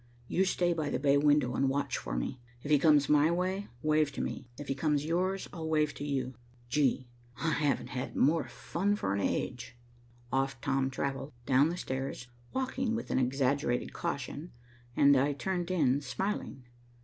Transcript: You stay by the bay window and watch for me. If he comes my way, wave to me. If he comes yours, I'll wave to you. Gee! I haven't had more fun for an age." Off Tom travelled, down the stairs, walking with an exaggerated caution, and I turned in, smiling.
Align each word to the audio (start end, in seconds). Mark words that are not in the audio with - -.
You 0.27 0.45
stay 0.45 0.73
by 0.73 0.89
the 0.89 0.97
bay 0.97 1.15
window 1.19 1.53
and 1.53 1.69
watch 1.69 1.95
for 1.95 2.17
me. 2.17 2.39
If 2.63 2.71
he 2.71 2.79
comes 2.79 3.07
my 3.07 3.29
way, 3.29 3.67
wave 3.83 4.11
to 4.13 4.21
me. 4.21 4.47
If 4.57 4.67
he 4.67 4.73
comes 4.73 5.05
yours, 5.05 5.47
I'll 5.53 5.69
wave 5.69 5.93
to 5.93 6.03
you. 6.03 6.33
Gee! 6.69 7.07
I 7.39 7.51
haven't 7.51 7.89
had 7.89 8.15
more 8.15 8.47
fun 8.47 8.95
for 8.95 9.13
an 9.13 9.21
age." 9.21 9.77
Off 10.31 10.59
Tom 10.59 10.89
travelled, 10.89 11.33
down 11.45 11.69
the 11.69 11.77
stairs, 11.77 12.27
walking 12.51 12.95
with 12.95 13.11
an 13.11 13.19
exaggerated 13.19 13.93
caution, 13.93 14.51
and 14.95 15.15
I 15.15 15.33
turned 15.33 15.69
in, 15.69 16.01
smiling. 16.01 16.63